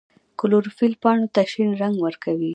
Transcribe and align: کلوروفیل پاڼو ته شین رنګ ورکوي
کلوروفیل 0.39 0.93
پاڼو 1.03 1.25
ته 1.33 1.41
شین 1.51 1.69
رنګ 1.81 1.95
ورکوي 2.05 2.49